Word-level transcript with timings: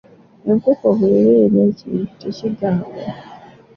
Enkoko 0.49 0.85
bw’eba 0.95 1.33
erya 1.45 1.63
ekintu 1.71 2.05
tekigaaya. 2.19 3.11